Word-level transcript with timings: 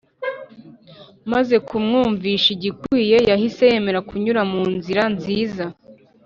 Maze 1.31 1.55
kumwumvisha 1.67 2.47
igikwiye 2.55 3.17
yahise 3.29 3.63
yemera 3.71 3.99
kunyura 4.09 4.41
mu 4.51 4.63
nzira 4.75 5.03
nziza 5.15 5.65